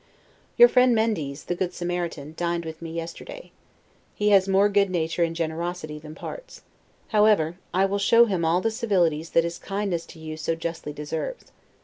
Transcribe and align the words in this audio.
Your 0.57 0.67
friend 0.67 0.95
Mendes, 0.95 1.43
the 1.43 1.53
good 1.53 1.75
Samaritan, 1.75 2.33
dined 2.35 2.65
with 2.65 2.81
me 2.81 2.91
yesterday. 2.91 3.51
He 4.15 4.29
has 4.29 4.47
more 4.47 4.67
good 4.67 4.89
nature 4.89 5.23
and 5.23 5.35
generosity 5.35 5.99
than 5.99 6.15
parts. 6.15 6.63
However, 7.09 7.59
I 7.71 7.85
will 7.85 7.99
show 7.99 8.25
him 8.25 8.43
all 8.43 8.61
the 8.61 8.71
civilities 8.71 9.29
that 9.29 9.43
his 9.43 9.59
kindness 9.59 10.07
to 10.07 10.17
you 10.19 10.37
so 10.37 10.55
justly 10.55 10.91
deserves. 10.91 11.51